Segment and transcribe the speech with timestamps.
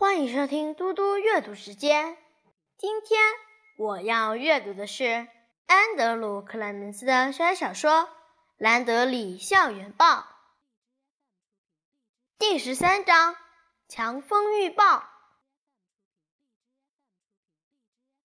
[0.00, 2.16] 欢迎收听嘟嘟阅读时间。
[2.78, 3.20] 今天
[3.76, 5.28] 我要阅读的是
[5.66, 7.92] 安德鲁·克莱门斯的小小说
[8.56, 10.06] 《兰德里校园报》
[12.38, 13.34] 第十三章
[13.88, 14.84] 《强风预报》。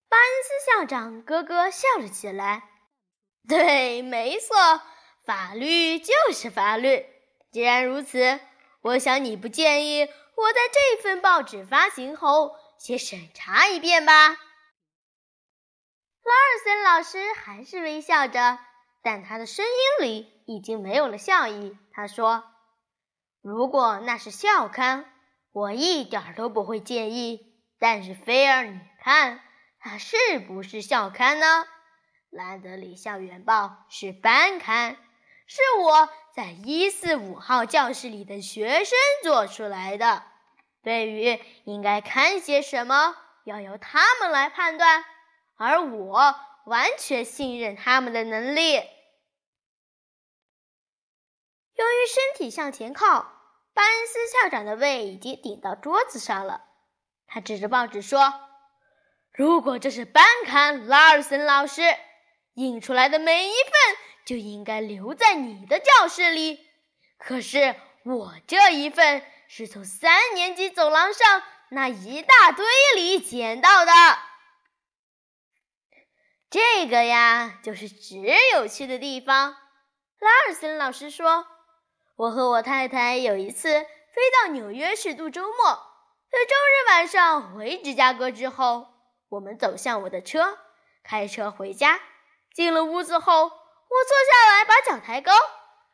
[0.08, 2.70] 巴恩斯校长咯咯笑了起来。
[3.50, 4.56] 对，没错，
[5.26, 7.06] 法律就是法律。
[7.52, 8.40] 既然如此，
[8.86, 14.28] 我想你不建议我在这份报纸发行后先审查一遍吧？
[16.22, 18.60] 拉尔森老师还是微笑着，
[19.02, 21.76] 但他的声音里已经没有了笑意。
[21.92, 22.44] 他说
[23.42, 25.12] ：“如果那是校刊，
[25.52, 27.56] 我一点都不会介意。
[27.80, 29.42] 但是菲尔，你看，
[29.80, 30.16] 它是
[30.48, 31.66] 不是校刊呢？”
[32.30, 34.96] 兰德里校园报是班刊，
[35.48, 40.24] 是我在一四五号教室里的学生做出来的。
[40.84, 45.06] 对于应该看些什么，要由他们来判断，
[45.56, 48.76] 而我完全信任他们的能力。
[51.76, 53.32] 由于身体向前靠，
[53.74, 56.66] 巴恩斯校长的胃已经顶到桌子上了。
[57.28, 58.34] 他指着报纸说
[59.32, 61.82] ：“如果这是班刊，拉尔森老师。”
[62.56, 63.74] 印出来的每一份
[64.26, 66.60] 就应该留在你的教室里，
[67.20, 72.66] 可是我这一份是从三年级走廊上那一大堆
[72.96, 73.92] 里捡到的。
[76.50, 78.18] 这个呀，就是只
[78.54, 79.56] 有趣的地方。
[80.20, 81.46] 拉尔森老师说
[82.16, 85.54] ：“我和我太太有一次飞到纽约去度周末，
[86.32, 88.88] 在周日晚上回芝加哥之后，
[89.30, 90.58] 我们走向我的车，
[91.04, 92.00] 开车回家。”
[92.56, 93.52] 进了屋子后，
[93.88, 95.32] 我坐下来把脚抬高。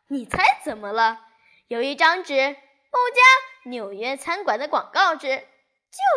[0.08, 1.20] 你猜怎么了？
[1.68, 5.48] 有一张纸，某家纽约餐馆的广告纸，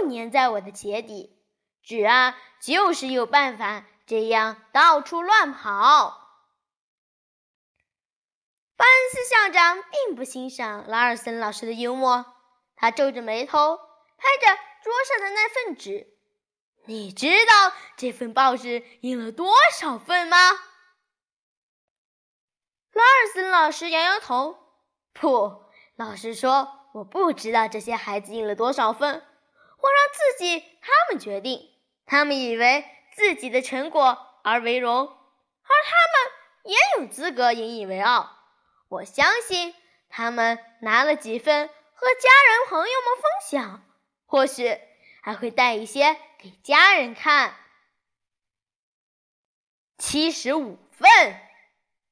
[0.00, 1.38] 就粘在我的鞋底。
[1.82, 6.20] 纸啊，就是有办法这样到处乱跑。
[8.76, 12.24] 巴恩斯校长并不欣赏拉尔森老师的幽默，
[12.74, 16.08] 他皱着眉头拍着桌上的那份纸。
[16.86, 20.36] 你知道这份报纸印了多少份吗？
[22.94, 24.58] 拉尔森老师摇摇头。
[25.12, 25.64] 不，
[25.96, 31.70] 老师说我不知道这些孩子印了多少份，我让自己他们决定。
[32.06, 32.84] 他们以为
[33.14, 38.30] 自己的成果而为荣，而他们也有资格引以为傲。
[38.88, 39.74] 我相信
[40.08, 43.82] 他们拿了几份和家人朋友们分享，
[44.26, 44.78] 或许
[45.22, 46.16] 还会带一些。
[46.38, 47.56] 给家人看，
[49.96, 51.08] 七十五份。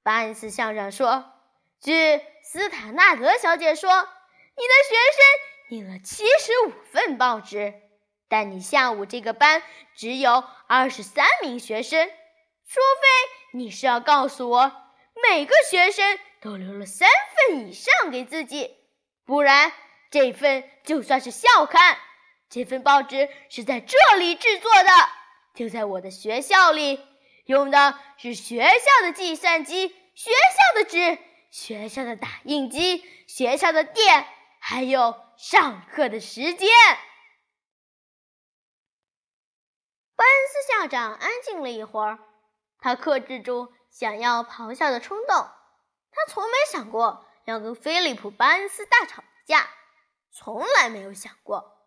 [0.03, 1.33] 巴恩斯校长说
[1.81, 7.73] ：“据斯塔纳德小姐说，你的学生印了七十五份报纸，
[8.29, 9.63] 但你下午这个班
[9.95, 12.09] 只有二十三名学生。
[12.67, 14.73] 除非你是要告诉我
[15.23, 17.09] 每个学生都留了三
[17.49, 18.77] 份以上给自己，
[19.25, 19.73] 不然
[20.11, 21.97] 这份就算是校刊。”
[22.51, 24.91] 这份报纸是在这里制作的，
[25.55, 27.01] 就在我的学校里，
[27.53, 31.19] 用的是学校的计算机、学校的纸、
[31.51, 34.27] 学校的打印机、学校的电，
[34.59, 36.71] 还有上课的时间。
[40.17, 42.19] 班恩斯校长安静了一会儿，
[42.79, 45.37] 他克制住想要咆哮的冲动。
[45.37, 49.69] 他从没想过要跟菲利普·班恩斯大吵一架，
[50.31, 51.87] 从来没有想过。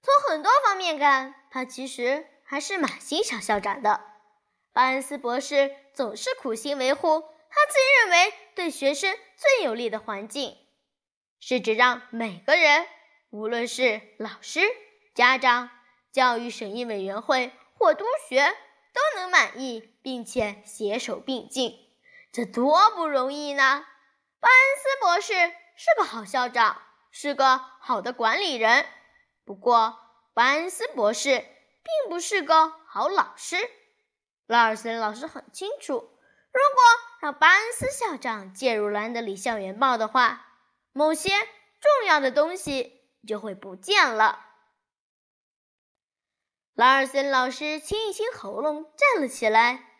[0.00, 4.13] 从很多方面看，他其实还是蛮欣赏校长的。
[4.74, 10.56] 巴恩斯博士总是苦心维护他自认为对学生最有利的环境，
[11.38, 12.84] 是指让每个人，
[13.30, 14.60] 无论是老师、
[15.14, 15.70] 家长、
[16.10, 18.44] 教育审议委员会或督学，
[18.92, 21.78] 都能满意，并且携手并进。
[22.32, 23.86] 这多不容易呢！
[24.40, 25.34] 巴恩斯博士
[25.76, 26.82] 是个好校长，
[27.12, 28.84] 是个好的管理人。
[29.44, 29.96] 不过，
[30.34, 33.56] 巴恩斯博士并不是个好老师。
[34.46, 36.82] 拉尔森老师很清楚，如果
[37.20, 40.46] 让巴恩斯校长介入兰德里校园报的话，
[40.92, 44.46] 某些重要的东西就会不见了。
[46.74, 49.90] 拉尔森老师清一清喉咙，站了起来。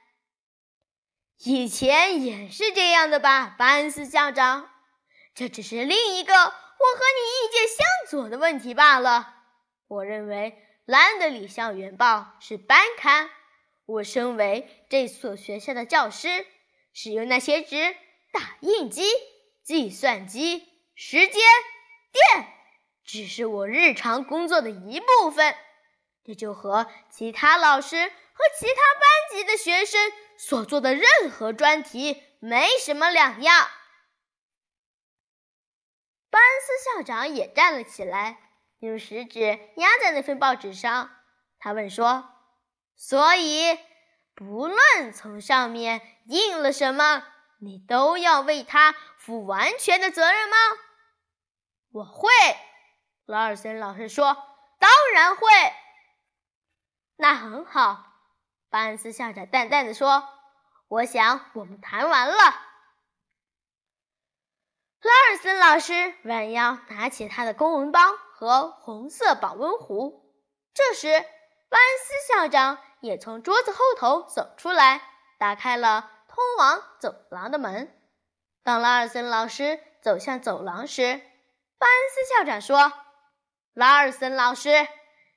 [1.38, 4.70] 以前也是这样的吧，巴恩斯校长？
[5.34, 9.34] 这只是另一个我和你意见相左的问题罢了。
[9.88, 13.30] 我认为兰德里校园报是班刊。
[13.86, 16.46] 我身为这所学校的教师，
[16.92, 17.94] 使用那些纸、
[18.32, 19.04] 打印机、
[19.62, 21.42] 计算机、时间、
[22.12, 22.48] 电，
[23.04, 25.54] 只是我日常工作的一部分，
[26.24, 33.68] 这就和其他老师和其他班级的学生所做的任何专题没什么两样。
[36.30, 38.38] 班恩斯校长也站了起来，
[38.80, 39.40] 用食指
[39.76, 41.10] 压在那份报纸上。
[41.60, 42.28] 他问说
[42.96, 43.78] ：“所以，
[44.34, 47.24] 不论从上面印了什么，
[47.58, 50.56] 你都要为他负完全的责任吗
[51.92, 52.28] ？”“我会。”
[53.26, 54.36] 劳尔森老师说
[54.78, 55.46] ，“当然会。
[57.16, 58.06] ”“那很好。”
[58.70, 60.28] 班恩斯校长淡淡的说
[60.88, 62.36] ，“我想我们谈完了。”
[65.00, 68.00] 拉尔森老师弯腰拿起他的公文包
[68.32, 70.34] 和红色保温壶。
[70.72, 71.24] 这时，
[71.74, 75.02] 班斯校长也从桌子后头走出来，
[75.40, 77.92] 打开了通往走廊的门。
[78.62, 81.20] 当拉尔森老师走向走廊时，
[81.76, 82.92] 班斯校长说
[83.74, 84.86] ：“拉尔森老师，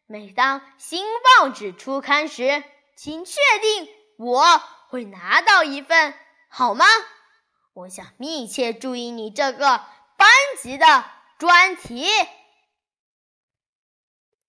[0.05, 1.03] 每当新
[1.39, 2.63] 报纸出刊时，
[2.95, 3.89] 请确定
[4.19, 6.13] 我会拿到一份，
[6.49, 6.85] 好吗？”
[7.73, 9.83] 我想密切注意你这个
[10.17, 10.29] 班
[10.61, 10.85] 级的
[11.39, 12.07] 专题。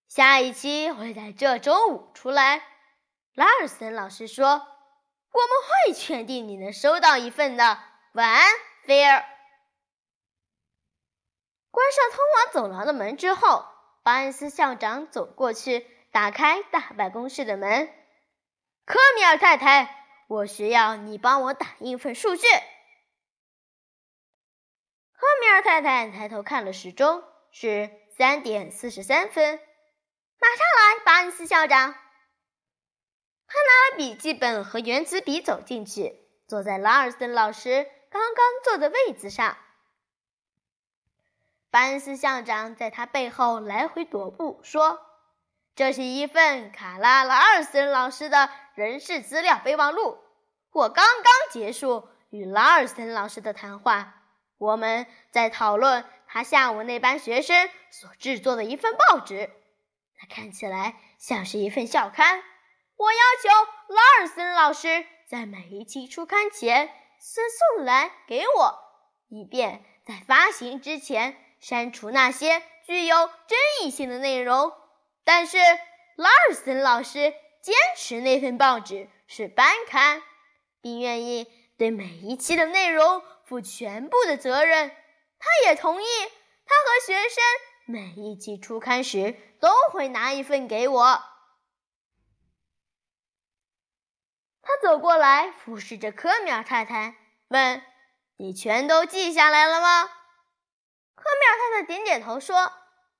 [0.08, 2.62] 下一期会在这周五出来。
[3.34, 4.66] 拉尔森老师说：“我们
[5.86, 7.78] 会确定你能收到一份的。”
[8.14, 8.42] 晚安，
[8.84, 9.24] 菲尔。
[11.70, 13.66] 关上通往走廊的门之后，
[14.02, 17.86] 巴恩斯校长走过去，打开大办公室的门。
[18.86, 22.48] 科米尔太太，我需要你帮我打印一份数据。
[25.12, 27.22] 科米尔太太抬头看了时钟，
[27.52, 29.60] 是三点四十三分。
[30.40, 31.94] 马上来，巴恩斯校长。
[33.46, 39.56] 他拿了笔记本和原子笔走进去，坐在拉尔森老师刚刚坐的位子上。
[41.70, 45.00] 巴恩斯校长在他背后来回踱步，说
[45.74, 50.18] ：“这是一份卡拉拉尔森老师的人事资料备忘录。
[50.70, 54.14] 我刚刚结束与拉尔森老师的谈话。”
[54.58, 59.50] 我们在讨论他下午那班学生所制作的一份报纸，
[60.18, 62.42] 它看起来像是一份校刊。
[62.96, 66.88] 我要求拉尔森老师在每一期出刊前
[67.20, 67.44] 先
[67.76, 68.78] 送来给我，
[69.28, 74.72] 以便在发行之前删除那些具有争议性的内容。
[75.24, 75.58] 但是
[76.16, 77.32] 拉尔森老师
[77.62, 80.22] 坚持那份报纸是班刊，
[80.80, 83.22] 并愿意对每一期的内容。
[83.44, 84.90] 负全部的责任，
[85.38, 86.06] 他也同意，
[86.66, 87.42] 他和学生
[87.90, 91.22] 每一期初刊时都会拿一份给我。
[94.60, 97.16] 他走过来，俯视着科米尔太太，
[97.48, 97.82] 问
[98.36, 100.04] ：“你全都记下来了吗？”
[101.16, 102.70] 科米尔太太点点头，说：“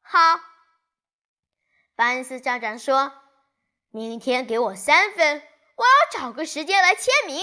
[0.05, 0.19] 好。”
[1.97, 3.15] 巴恩斯校长说
[3.89, 5.43] ：“明天给我三分，
[5.77, 7.43] 我要找个时间来签名。”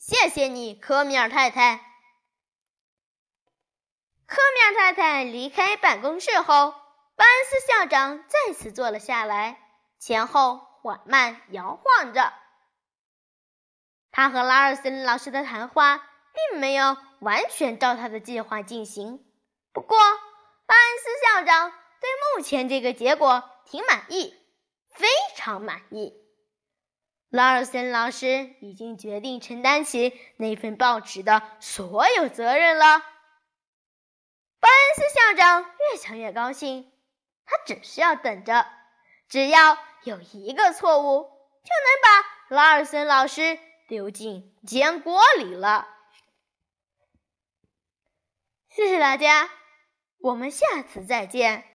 [0.00, 1.91] 谢谢你，科米尔太太。
[4.32, 6.70] 科米尔太太离开办公室后，
[7.16, 9.60] 巴恩斯校长再次坐了下来，
[9.98, 12.32] 前后缓慢摇晃着。
[14.10, 15.98] 他和拉尔森老师的谈话
[16.50, 19.22] 并没有完全照他的计划进行，
[19.74, 24.34] 不过巴恩斯校长对目前这个结果挺满意，
[24.94, 26.14] 非常满意。
[27.28, 33.02] 拉尔森老师已经决定承担起那份报纸的所有责任了。
[34.62, 36.92] 巴恩斯校长越想越高兴，
[37.44, 38.64] 他只需要等着，
[39.28, 41.24] 只要有一个错误，
[41.64, 42.00] 就能
[42.48, 45.88] 把拉尔森老师丢进煎锅里了。
[48.68, 49.50] 谢谢大家，
[50.20, 51.68] 我们下次再见。